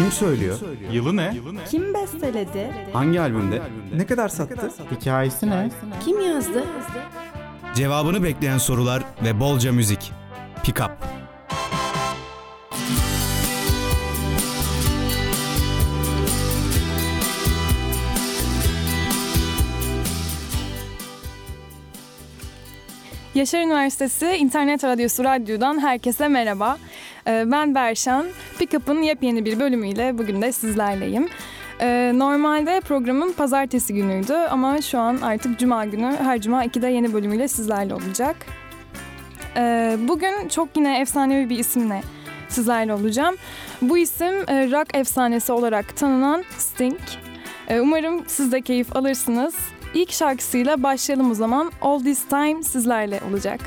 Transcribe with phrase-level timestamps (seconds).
[0.00, 0.58] Kim söylüyor?
[0.92, 1.34] Yılı ne?
[1.70, 2.70] Kim besteledi?
[2.92, 3.62] Hangi albümde?
[3.96, 4.70] Ne kadar sattı?
[4.90, 5.70] Hikayesi ne?
[6.04, 6.64] Kim yazdı?
[7.74, 10.12] Cevabını bekleyen sorular ve bolca müzik.
[10.64, 10.90] Pick Up.
[23.34, 26.78] Yaşar Üniversitesi İnternet Radyosu Radyo'dan herkese merhaba.
[27.26, 28.26] Ee, Ben Berşan.
[28.58, 31.28] Pickup'ın yepyeni bir bölümüyle bugün de sizlerleyim.
[31.80, 37.12] Ee, Normalde programın pazartesi günüydü ama şu an artık cuma günü her cuma 2'de yeni
[37.12, 38.36] bölümüyle sizlerle olacak.
[39.56, 42.02] Ee, Bugün çok yine efsanevi bir isimle
[42.48, 43.36] sizlerle olacağım.
[43.82, 46.98] Bu isim e, rock efsanesi olarak tanınan Sting.
[47.80, 49.54] Umarım siz de keyif alırsınız.
[49.94, 51.72] İlk şarkısıyla başlayalım o zaman.
[51.82, 53.60] All This Time sizlerle olacak.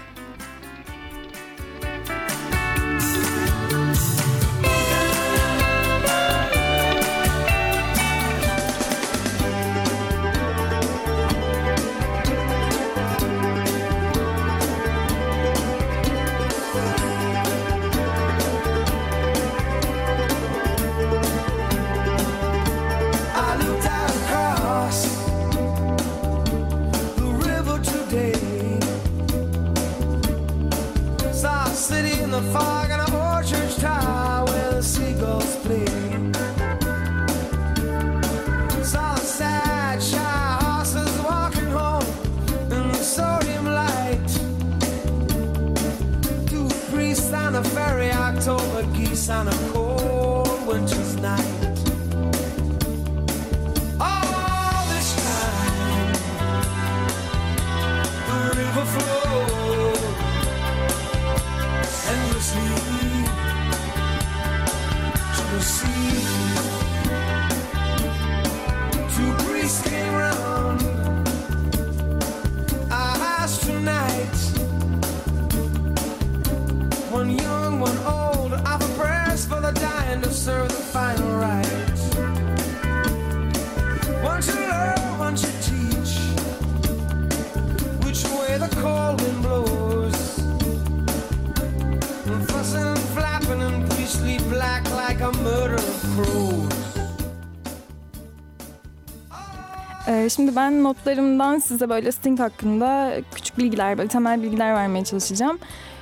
[100.56, 105.60] Ben notlarımdan size böyle Sting hakkında küçük bilgiler, böyle temel bilgiler vermeye çalışacağım.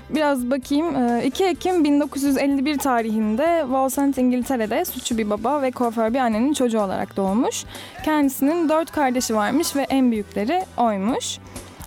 [0.09, 0.95] Biraz bakayım.
[0.95, 6.79] Ee, 2 Ekim 1951 tarihinde Wallsend İngiltere'de suçu bir baba ve kuaför bir annenin çocuğu
[6.79, 7.63] olarak doğmuş.
[8.05, 11.37] Kendisinin dört kardeşi varmış ve en büyükleri oymuş.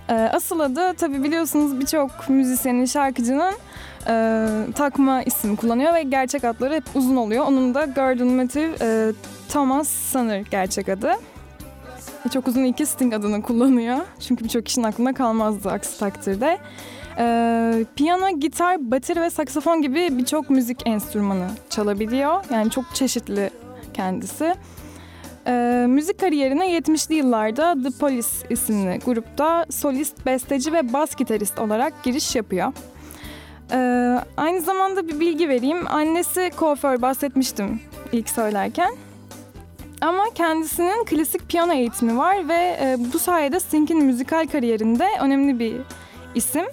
[0.08, 3.54] Ee, Asıl adı tabi biliyorsunuz birçok müzisyenin, şarkıcının
[4.08, 7.46] e, takma isim kullanıyor ve gerçek adları hep uzun oluyor.
[7.46, 9.12] Onun da Gordon Matthew e,
[9.48, 11.12] Thomas Sumner gerçek adı.
[12.26, 13.98] E, Çok uzun iki Sting adını kullanıyor.
[14.20, 16.58] Çünkü birçok kişinin aklında kalmazdı aksi takdirde.
[17.18, 22.44] Ee, piyano, gitar, bateri ve saksafon gibi birçok müzik enstrümanı çalabiliyor.
[22.52, 23.50] Yani çok çeşitli
[23.94, 24.54] kendisi.
[25.46, 32.02] Ee, müzik kariyerine 70'li yıllarda The Police isimli grupta solist, besteci ve bas gitarist olarak
[32.02, 32.72] giriş yapıyor.
[33.72, 35.86] Ee, aynı zamanda bir bilgi vereyim.
[35.86, 37.80] Annesi kuaför bahsetmiştim
[38.12, 38.90] ilk söylerken.
[40.04, 45.76] Ama kendisinin klasik piyano eğitimi var ve e, bu sayede Sting'in müzikal kariyerinde önemli bir
[46.34, 46.64] isim.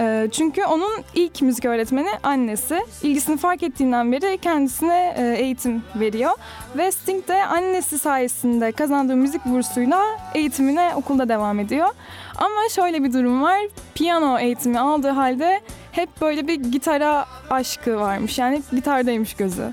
[0.00, 2.80] E, çünkü onun ilk müzik öğretmeni annesi.
[3.02, 6.30] İlgisini fark ettiğinden beri kendisine e, eğitim veriyor.
[6.76, 10.02] Ve Sting de annesi sayesinde kazandığı müzik bursuyla
[10.34, 11.88] eğitimine okulda devam ediyor.
[12.36, 13.60] Ama şöyle bir durum var.
[13.94, 15.60] Piyano eğitimi aldığı halde
[15.92, 18.38] hep böyle bir gitara aşkı varmış.
[18.38, 19.72] Yani gitardaymış gözü.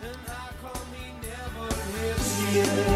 [2.52, 2.91] you.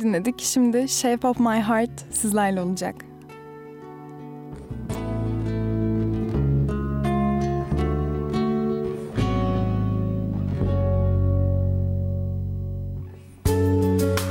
[0.00, 0.40] Dinledik.
[0.40, 2.94] Şimdi Shape of My Heart sizlerle olacak.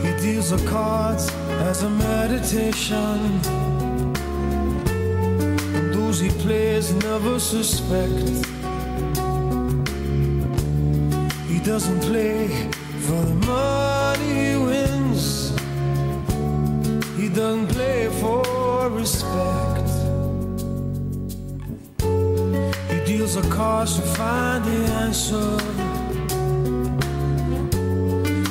[0.03, 1.31] He deals the cards
[1.69, 3.19] as a meditation.
[5.75, 8.47] And those he plays never suspect.
[11.49, 12.47] He doesn't play
[13.07, 14.88] for the money he wins.
[17.19, 19.89] He doesn't play for respect.
[22.91, 25.57] He deals a cards to find the answer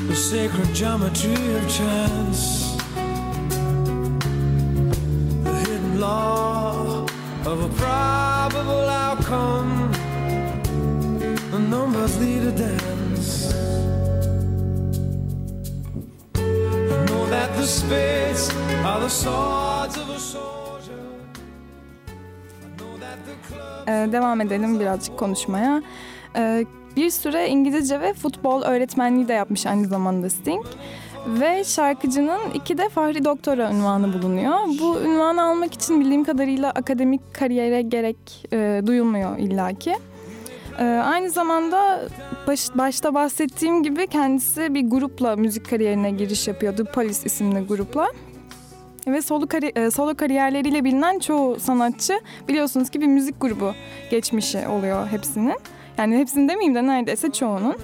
[0.09, 2.77] the sacred geometry of chance,
[5.45, 7.07] the hidden law
[7.47, 9.91] of a probable outcome.
[11.53, 13.55] The numbers lead a dance.
[16.37, 18.28] I know that the spades
[23.89, 25.83] Ee, devam edelim birazcık konuşmaya.
[26.37, 26.65] Ee,
[26.97, 30.67] bir süre İngilizce ve futbol öğretmenliği de yapmış aynı zamanda Sting.
[31.27, 34.55] Ve şarkıcının iki de Fahri Doktora unvanı bulunuyor.
[34.81, 39.97] Bu unvanı almak için bildiğim kadarıyla akademik kariyere gerek e, duyulmuyor illaki.
[40.79, 42.01] Ee, aynı zamanda
[42.47, 46.77] baş, başta bahsettiğim gibi kendisi bir grupla müzik kariyerine giriş yapıyor.
[46.77, 48.09] The isimli grupla.
[49.13, 53.73] Ve solo, kari- e, solo kariyerleriyle bilinen çoğu sanatçı biliyorsunuz ki bir müzik grubu
[54.11, 55.57] geçmişi oluyor hepsinin.
[55.99, 57.77] Yani hepsini demeyeyim de neredeyse çoğunun.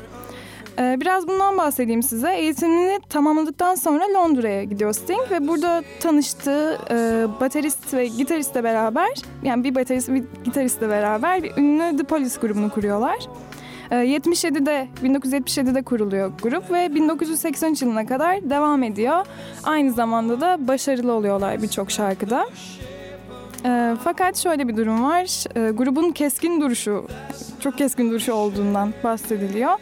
[0.78, 2.34] Ee, biraz bundan bahsedeyim size.
[2.34, 9.08] Eğitimini tamamladıktan sonra Londra'ya gidiyor Sting ve burada tanıştığı e, baterist ve gitaristle beraber
[9.42, 13.18] yani bir baterist bir gitaristle beraber bir ünlü The Police grubunu kuruyorlar.
[13.90, 19.26] Ee, 77'de 1977'de kuruluyor grup ve 1983 yılına kadar devam ediyor.
[19.64, 22.46] Aynı zamanda da başarılı oluyorlar birçok şarkıda.
[23.64, 25.44] Ee, fakat şöyle bir durum var.
[25.56, 27.06] Ee, grubun keskin duruşu,
[27.60, 29.72] çok keskin duruşu olduğundan bahsediliyor.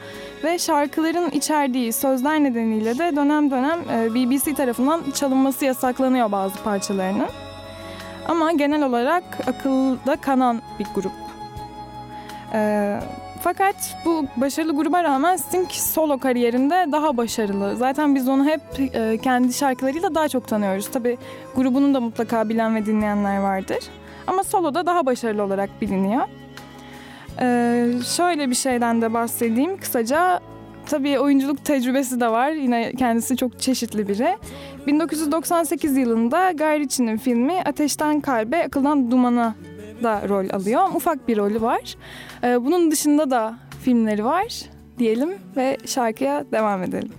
[0.44, 7.28] Ve şarkıların içerdiği sözler nedeniyle de dönem dönem e, BBC tarafından çalınması yasaklanıyor bazı parçalarının.
[8.28, 11.12] Ama genel olarak akılda kanan bir grup.
[12.54, 13.00] Ee,
[13.42, 17.76] fakat bu başarılı gruba rağmen Sting solo kariyerinde daha başarılı.
[17.76, 18.60] Zaten biz onu hep
[18.94, 20.90] e, kendi şarkılarıyla daha çok tanıyoruz.
[20.90, 21.18] Tabii
[21.56, 23.78] grubunun da mutlaka bilen ve dinleyenler vardır.
[24.26, 26.22] Ama soloda daha başarılı olarak biliniyor.
[27.40, 30.40] Ee, şöyle bir şeyden de bahsedeyim kısaca.
[30.87, 32.50] Tabii oyunculuk tecrübesi de var.
[32.50, 34.37] Yine kendisi çok çeşitli biri.
[34.87, 39.54] 1998 yılında Guy Ritchie'nin filmi Ateşten Kalbe, Akıldan Dumana
[40.02, 40.82] da rol alıyor.
[40.94, 41.97] Ufak bir rolü var.
[42.44, 43.54] Ee, bunun dışında da
[43.85, 44.62] filmleri var
[44.99, 47.12] diyelim ve şarkıya devam edelim.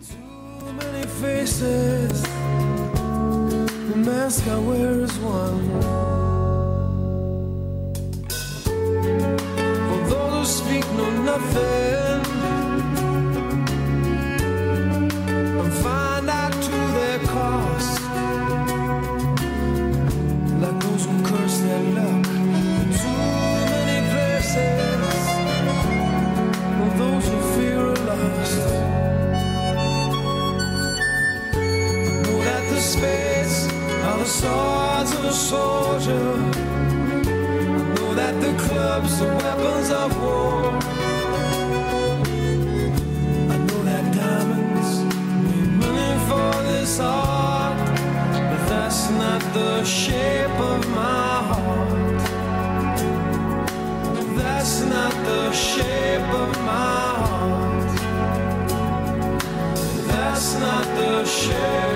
[10.46, 12.22] Speak know nothing
[15.60, 18.02] and find out to their cost.
[20.62, 22.33] Like those who curse their luck.
[32.94, 33.68] Spades
[34.06, 36.30] are the swords of a soldier.
[37.32, 40.60] I know that the clubs are weapons of war.
[43.54, 44.90] I know that diamonds
[45.46, 47.78] mean money for this art,
[48.50, 52.22] but that's not the shape of my heart.
[54.40, 57.90] That's not the shape of my heart.
[60.12, 61.93] That's not the shape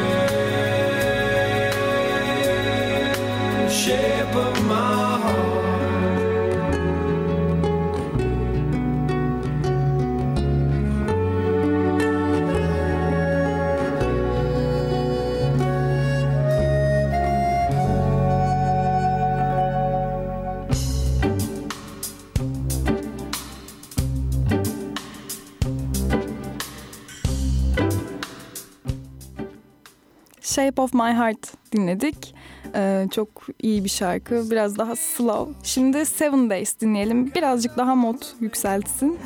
[30.58, 32.36] Shape of My Heart dinledik.
[32.76, 33.28] Ee, çok
[33.62, 34.52] iyi bir şarkı.
[34.52, 35.54] Biraz daha slow.
[35.64, 37.34] Şimdi Seven Days dinleyelim.
[37.34, 39.18] Birazcık daha mod yükseltsin.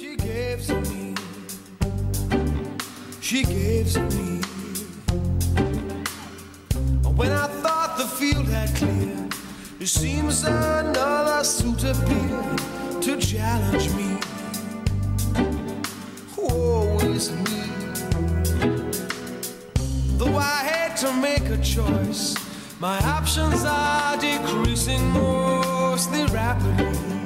[0.00, 1.14] She gave me.
[3.20, 4.40] She gave me.
[7.16, 9.32] When I thought the field had cleared,
[9.80, 12.58] it seems another suit appeared
[13.02, 14.20] to challenge me.
[16.36, 17.75] Woe is me.
[20.96, 22.34] To make a choice.
[22.80, 27.22] My options are decreasing mostly rapidly.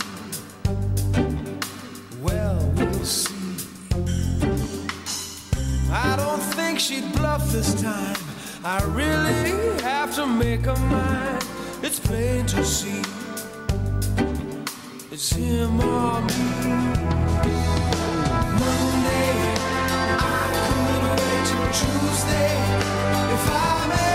[2.21, 3.35] Well, we'll see.
[5.93, 8.17] I don't think she'd bluff this time.
[8.65, 11.45] I really have to make a mind.
[11.83, 13.03] It's plain to see.
[15.13, 16.35] It's him or me.
[18.61, 19.50] Monday,
[21.47, 22.53] Tuesday.
[23.33, 24.10] If I make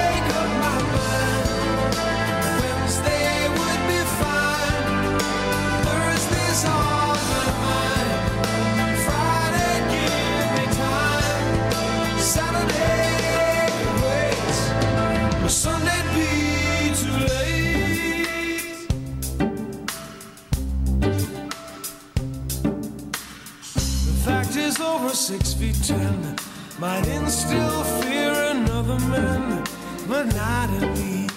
[26.76, 29.64] ten might instill fear in other men,
[30.08, 31.28] but not in me.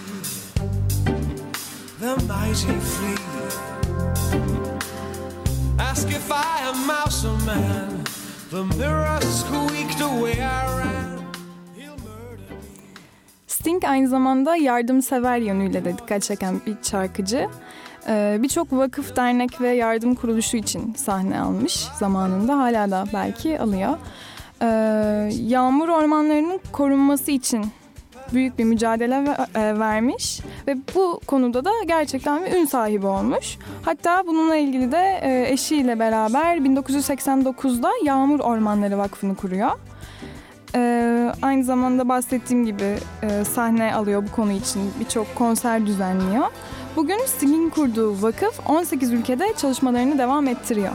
[2.00, 3.18] The mighty flee.
[5.78, 8.04] Ask if I am mouse or man.
[8.50, 11.18] The mirror squeaked away I ran.
[13.47, 17.49] Sting aynı zamanda yardımsever yönüyle de dikkat çeken bir şarkıcı.
[18.09, 22.59] Ee, Birçok vakıf, dernek ve yardım kuruluşu için sahne almış zamanında.
[22.59, 23.99] Hala da belki alıyor.
[24.62, 24.67] Ee,
[25.47, 27.67] Yağmur ormanlarının korunması için
[28.33, 33.57] büyük bir mücadele ve- e, vermiş ve bu konuda da gerçekten bir ün sahibi olmuş.
[33.83, 39.71] Hatta bununla ilgili de e, eşiyle beraber 1989'da Yağmur Ormanları Vakfı'nı kuruyor.
[40.75, 46.45] Ee, aynı zamanda bahsettiğim gibi e, sahne alıyor bu konu için birçok konser düzenliyor.
[46.97, 50.93] Bugün Sting'in kurduğu vakıf 18 ülkede çalışmalarını devam ettiriyor.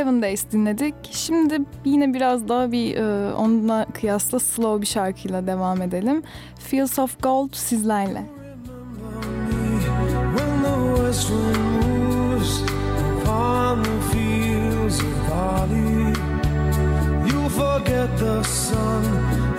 [0.00, 0.94] Seven Days dinledik.
[1.10, 6.22] Şimdi yine biraz daha bir e, onunla kıyasla slow bir şarkıyla devam edelim.
[6.58, 8.22] Fields of Gold sizlerle.
[17.56, 19.04] Forget the sun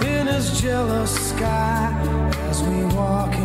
[0.05, 1.93] in his jealous sky
[2.49, 3.40] as we walk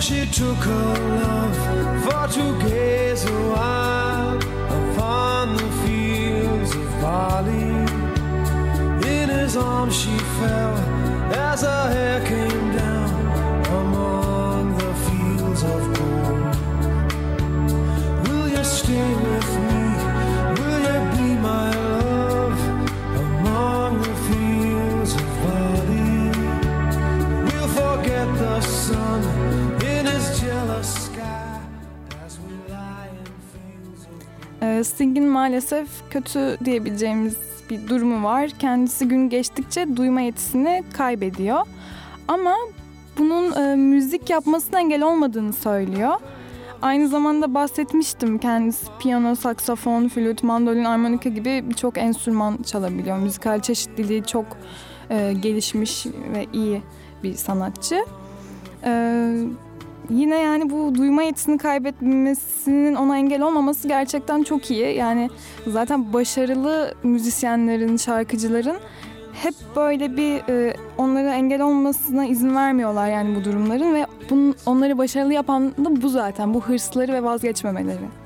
[0.00, 1.56] She took her love
[2.04, 7.70] for to gaze a while upon the fields of barley.
[9.10, 10.76] In his arms she fell
[11.32, 12.93] as her hair came down
[35.54, 37.36] maalesef kötü diyebileceğimiz
[37.70, 38.50] bir durumu var.
[38.58, 41.66] Kendisi gün geçtikçe duyma yetisini kaybediyor.
[42.28, 42.54] Ama
[43.18, 46.12] bunun e, müzik yapmasına engel olmadığını söylüyor.
[46.82, 53.18] Aynı zamanda bahsetmiştim kendisi piyano, saksafon, flüt, mandolin, armonika gibi birçok enstrüman çalabiliyor.
[53.18, 54.46] Müzikal çeşitliliği çok
[55.10, 56.82] e, gelişmiş ve iyi
[57.22, 58.04] bir sanatçı.
[58.84, 59.44] Ee,
[60.10, 64.96] yine yani bu duyma yetisini kaybetmesinin ona engel olmaması gerçekten çok iyi.
[64.96, 65.30] Yani
[65.66, 68.76] zaten başarılı müzisyenlerin, şarkıcıların
[69.42, 74.98] hep böyle bir e, onlara engel olmasına izin vermiyorlar yani bu durumların ve bunun onları
[74.98, 78.23] başarılı yapan da bu zaten bu hırsları ve vazgeçmemeleri.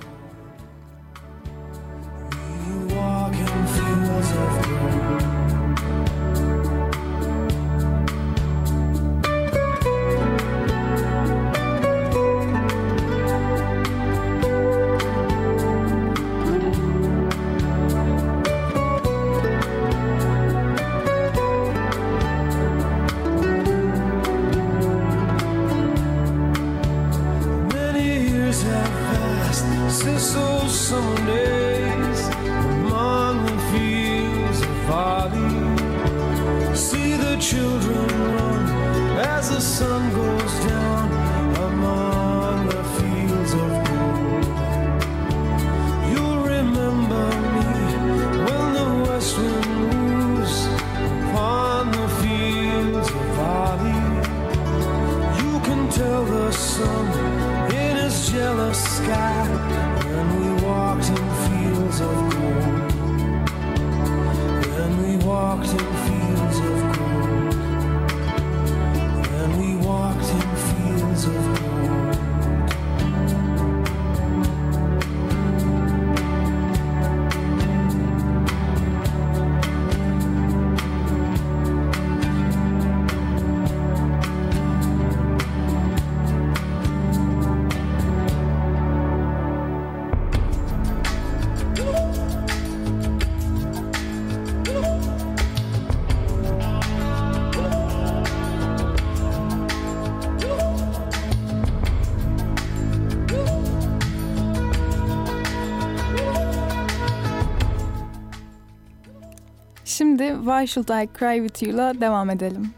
[110.48, 112.72] Why Should I Cry With You'la devam edelim.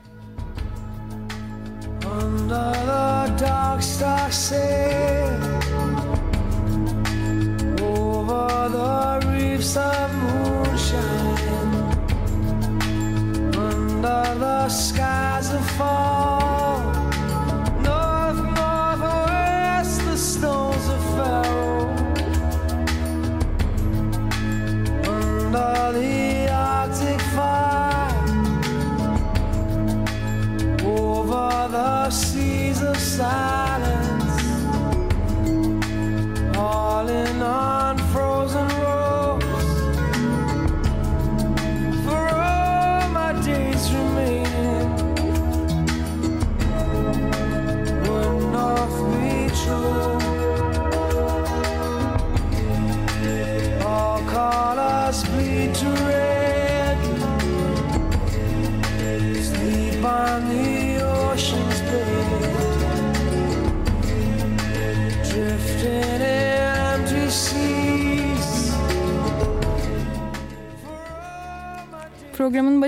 [2.05, 4.80] Under the dark star sail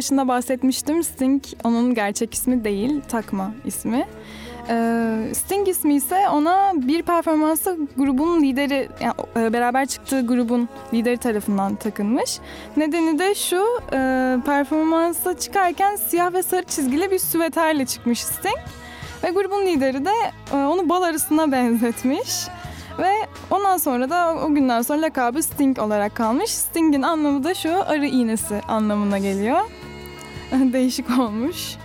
[0.02, 1.04] başında bahsetmiştim.
[1.04, 4.06] Sting onun gerçek ismi değil, takma ismi.
[4.68, 11.16] Ee, Sting ismi ise ona bir performansta grubun lideri, yani e, beraber çıktığı grubun lideri
[11.16, 12.38] tarafından takılmış.
[12.76, 18.58] Nedeni de şu, e, performansa çıkarken siyah ve sarı çizgili bir süveterle çıkmış Sting.
[19.24, 20.14] Ve grubun lideri de
[20.52, 22.48] e, onu bal arısına benzetmiş.
[22.98, 23.12] Ve
[23.50, 26.50] ondan sonra da o günden sonra lakabı Sting olarak kalmış.
[26.50, 29.60] Sting'in anlamı da şu arı iğnesi anlamına geliyor.
[30.72, 31.76] değişik olmuş.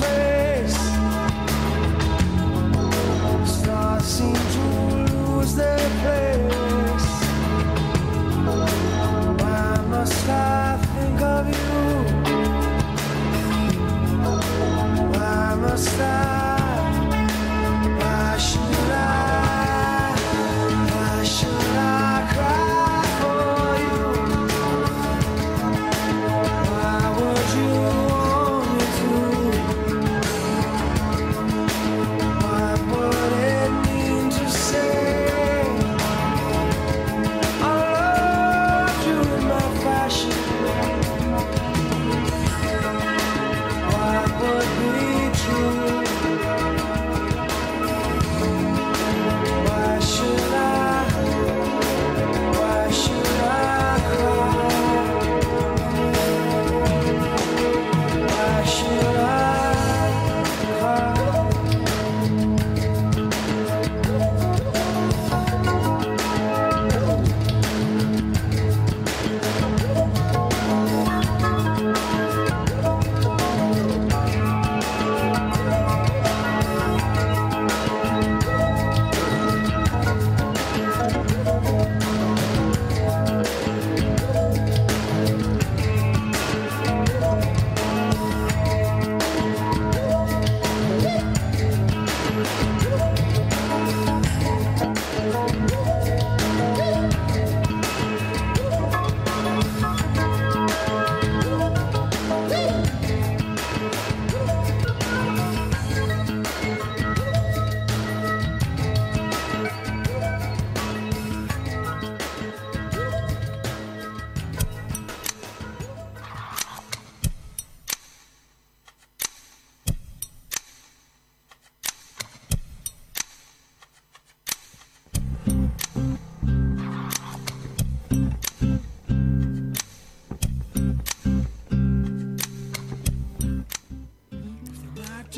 [0.00, 0.78] Face.
[3.44, 6.63] Stars seem to lose their place.
[10.04, 11.64] must I think of you?
[15.12, 16.53] Why must I?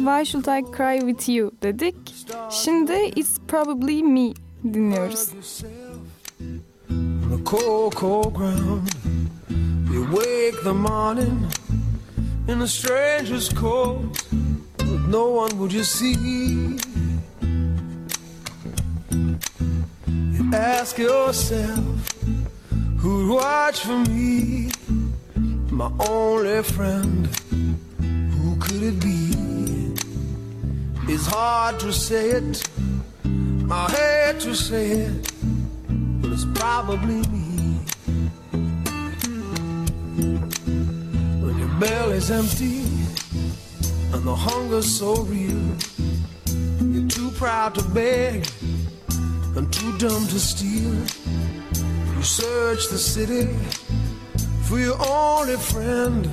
[0.07, 1.97] Should I Cry With You dedik.
[2.51, 5.33] Şimdi It's Probably Me dinliyoruz.
[6.91, 8.89] on the cold, cold ground.
[9.91, 11.47] You wake the morning
[12.49, 14.03] in a stranger's coat,
[14.79, 16.17] with no one would you see.
[20.37, 22.13] You ask yourself,
[23.01, 24.69] who'd watch for me?
[25.71, 27.27] My only friend,
[28.35, 29.16] who could it be?
[31.19, 32.69] It's hard to say it,
[33.71, 35.33] I hate to say it
[36.21, 37.81] but it's probably me.
[41.41, 42.83] When your belly's empty
[44.13, 45.65] and the hunger's so real,
[46.83, 48.47] you're too proud to beg
[49.57, 50.93] and too dumb to steal.
[52.15, 53.49] You search the city
[54.65, 56.29] for your only friend,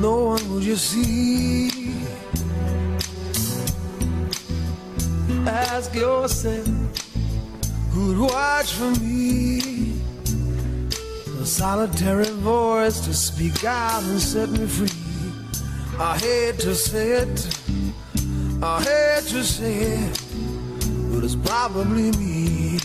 [0.00, 1.75] no one will you see.
[5.96, 6.68] Yourself
[7.90, 9.94] who'd watch for me.
[11.40, 14.90] A solitary voice to speak out and set me free.
[15.98, 17.38] I hate to say it,
[18.62, 20.22] I hate to say it,
[21.10, 22.78] but it's probably me.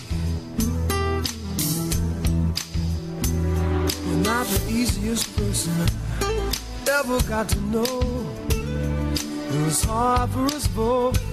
[4.05, 5.73] You're not the easiest person
[6.21, 8.01] I ever got to know.
[8.49, 11.30] It was hard for us both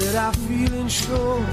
[0.00, 1.44] to I feel show.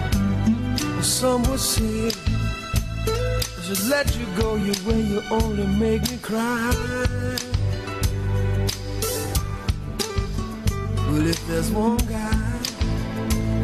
[1.02, 6.72] Some would say I should let you go your way, you only make me cry.
[11.08, 12.60] But if there's one guy,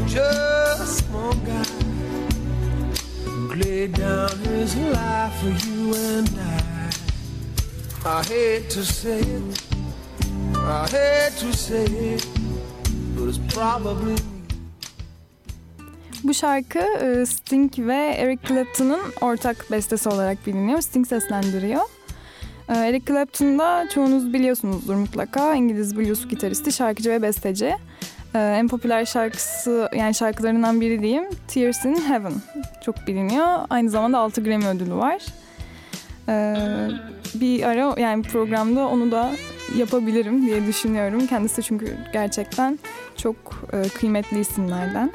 [0.07, 1.63] just one guy,
[3.25, 6.91] who laid down his life for you and I,
[8.05, 9.63] I hate to say it,
[10.55, 12.27] I hate to say it,
[13.15, 14.30] but it's probably.
[16.31, 20.81] Bu şarkı e, Sting ve Eric Clapton'ın ortak bestesi olarak biliniyor.
[20.81, 21.81] Sting seslendiriyor.
[22.69, 25.55] E, Eric Clapton da çoğunuz biliyorsunuzdur mutlaka.
[25.55, 27.65] İngiliz blues gitaristi, şarkıcı ve besteci.
[28.35, 32.33] E, En popüler şarkısı yani şarkılarından biri diyeyim Tears in Heaven
[32.85, 33.57] çok biliniyor.
[33.69, 35.25] Aynı zamanda 6 Grammy ödülü var.
[37.35, 39.31] Bir ara yani programda onu da
[39.77, 41.27] yapabilirim diye düşünüyorum.
[41.27, 42.79] Kendisi çünkü gerçekten
[43.17, 43.35] çok
[43.99, 45.11] kıymetli isimlerden.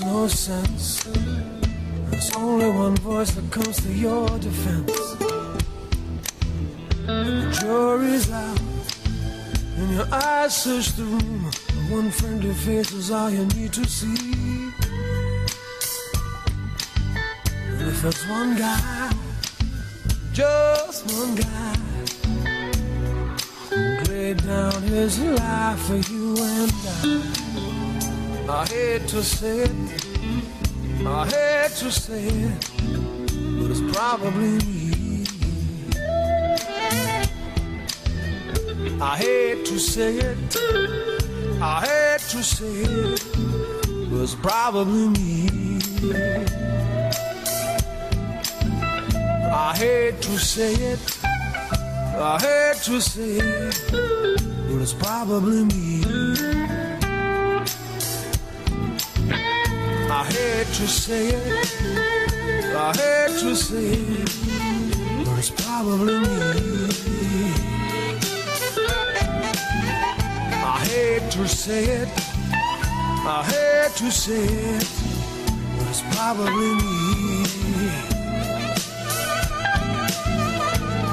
[0.00, 1.04] No sense.
[2.10, 4.92] There's only one voice that comes to your defense.
[7.06, 8.60] The jury's out
[9.76, 11.50] and your eyes search the room.
[11.90, 14.72] One friendly face is all you need to see.
[17.68, 19.12] And if it's one guy,
[20.32, 21.76] just one guy
[24.08, 27.45] laid down his life for you and I.
[28.48, 29.70] I hate to say it,
[31.04, 32.70] I hate to say it,
[33.58, 35.24] but it's probably me.
[39.00, 40.56] I hate to say it,
[41.60, 43.22] I hate to say it,
[44.10, 45.80] but it's probably me.
[49.52, 51.18] I hate to say it.
[52.18, 56.55] I hate to say it, but it's probably me.
[60.56, 64.30] Hate to say it, I hate to say it,
[65.26, 66.36] but it's probably me.
[70.64, 72.08] I hate to say it,
[72.54, 74.88] I hate to say it,
[75.76, 77.44] but it's probably me.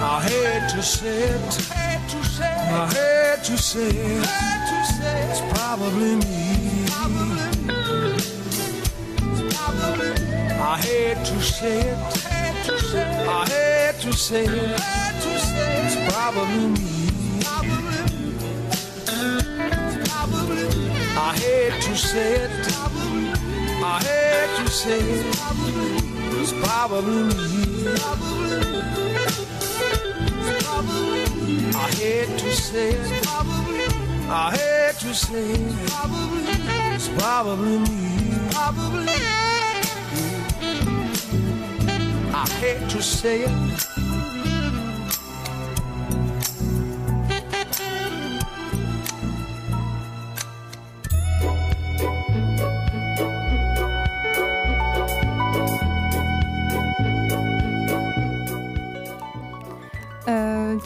[0.05, 1.41] I hate to say it.
[1.65, 4.23] I hate to say it.
[5.31, 7.32] It's probably me.
[10.65, 11.97] I hate to say it.
[13.27, 14.79] I hate to say it.
[15.83, 17.41] It's probably me.
[21.17, 22.51] I hate to say it.
[23.83, 25.25] I hate to say it.
[26.39, 27.43] It's probably me.
[31.75, 33.27] I hate to say it.
[34.29, 35.75] I hate to say it.
[36.95, 39.42] It's probably me.
[42.43, 43.49] Hate to say it.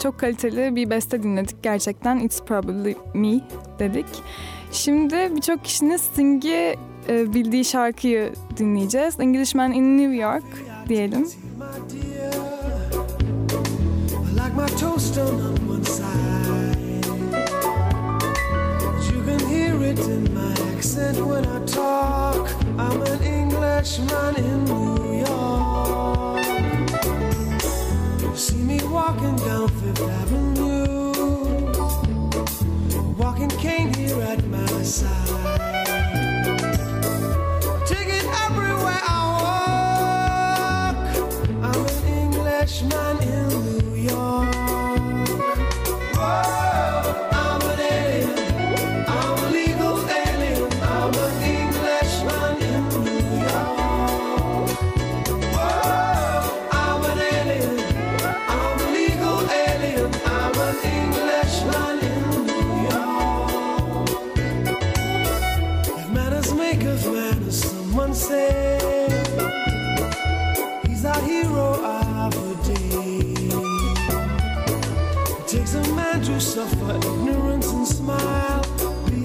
[0.02, 3.40] Çok kaliteli bir beste dinledik gerçekten It's Probably Me
[3.78, 4.06] dedik.
[4.72, 6.76] Şimdi birçok kişinin Sting'i
[7.08, 9.20] e, bildiği şarkıyı dinleyeceğiz.
[9.20, 10.44] Englishman in New York
[10.88, 11.28] diyelim.
[19.10, 22.48] You can hear it in my accent when I talk.
[22.78, 26.44] I'm an Englishman in New York.
[28.36, 31.12] See me walking down Fifth Avenue,
[33.16, 35.58] walking cane here at my side.
[38.46, 40.96] Everywhere I walk.
[41.64, 43.16] I'm an Englishman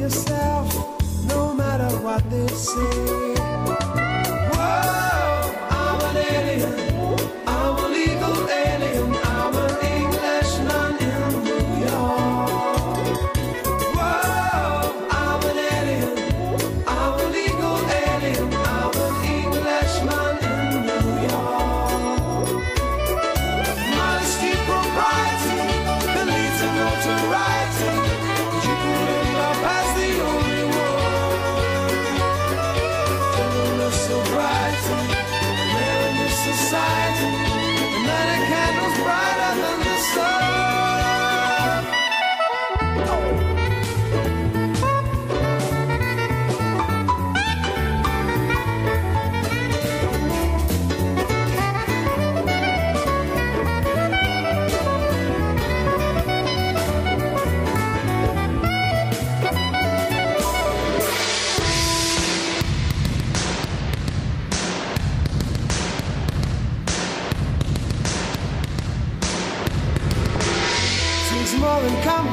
[0.04, 0.68] yourself,
[1.30, 3.43] no matter what they say.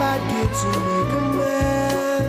[0.01, 2.27] Combat gear to make a man.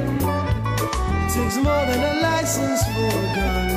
[1.30, 3.70] Takes more than a license for a gun.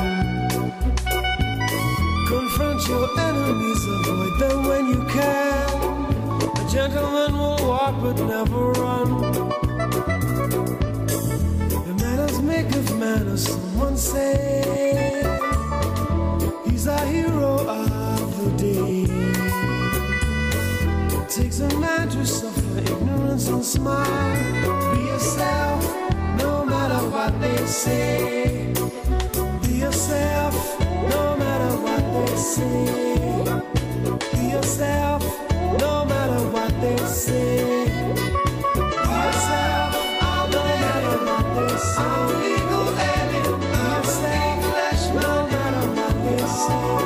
[2.26, 5.68] Confront your enemies, avoid them when you can.
[6.60, 9.08] A gentleman will walk but never run.
[11.86, 15.22] The manners make of manners, someone say.
[16.64, 19.06] He's our hero of the day.
[21.16, 22.53] It takes a man to suffer
[23.34, 24.94] ignorance and smile.
[24.94, 25.82] Be yourself,
[26.38, 28.72] no matter what they say.
[29.62, 32.84] Be yourself, no matter what they say.
[34.32, 35.22] Be yourself,
[35.80, 37.86] no matter what they say.
[38.74, 39.92] Be yourself,
[40.22, 41.16] no matter.
[41.98, 43.60] I'm legal alien.
[43.60, 47.03] Be yourself, no matter what they say.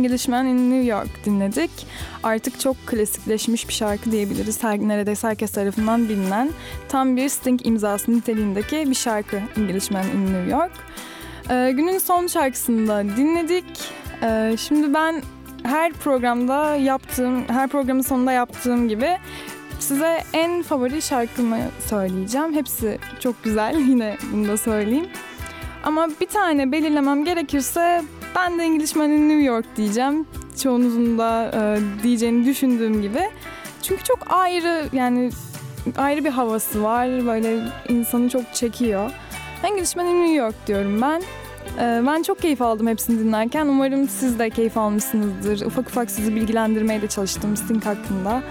[0.00, 1.70] Englishman in New York dinledik.
[2.22, 4.62] Artık çok klasikleşmiş bir şarkı diyebiliriz.
[4.62, 6.50] Her, neredeyse herkes tarafından bilinen
[6.88, 10.72] tam bir Sting imzası niteliğindeki bir şarkı Englishman in New York.
[11.50, 13.64] Ee, günün son şarkısını da dinledik.
[14.22, 15.22] Ee, şimdi ben
[15.62, 19.18] her programda yaptığım, her programın sonunda yaptığım gibi
[19.78, 22.54] size en favori şarkımı söyleyeceğim.
[22.54, 25.06] Hepsi çok güzel, yine bunu da söyleyeyim.
[25.84, 28.02] Ama bir tane belirlemem gerekirse
[28.36, 30.26] ben de Englishman in New York diyeceğim.
[30.62, 33.22] Çoğunuzun da e, diyeceğini düşündüğüm gibi.
[33.82, 35.30] Çünkü çok ayrı yani
[35.96, 37.26] ayrı bir havası var.
[37.26, 39.10] Böyle insanı çok çekiyor.
[39.62, 41.22] Englishman in New York diyorum ben.
[41.78, 43.66] E, ben çok keyif aldım hepsini dinlerken.
[43.66, 45.66] Umarım siz de keyif almışsınızdır.
[45.66, 48.42] Ufak ufak sizi bilgilendirmeye de çalıştım Sting hakkında.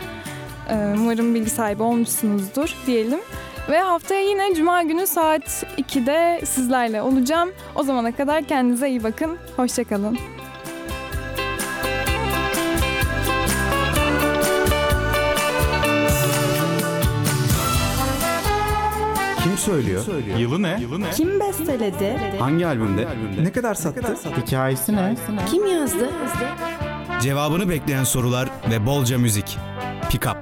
[0.70, 3.20] Ee, umarım bilgi sahibi olmuşsunuzdur diyelim.
[3.70, 7.50] Ve haftaya yine Cuma günü saat 2'de sizlerle olacağım.
[7.76, 9.38] O zamana kadar kendinize iyi bakın.
[9.56, 10.18] Hoşçakalın.
[19.44, 20.06] Kim söylüyor?
[20.38, 20.80] Yılı ne?
[21.16, 22.18] Kim besteledi?
[22.40, 23.08] Hangi albümde?
[23.44, 24.16] Ne kadar sattı?
[24.46, 25.16] Hikayesi ne?
[25.52, 26.10] Kim yazdı?
[27.22, 29.58] Cevabını bekleyen sorular ve bolca müzik.
[30.10, 30.38] Pick up.